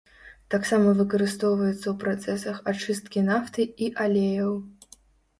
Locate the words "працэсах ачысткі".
2.03-3.19